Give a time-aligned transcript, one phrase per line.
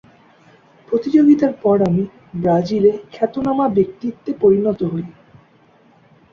[0.89, 2.03] প্রতিযোগিতার পর আমি
[2.33, 5.05] ব্রাজিলে খ্যাতনামা ব্যক্তিত্বে পরিণত হই।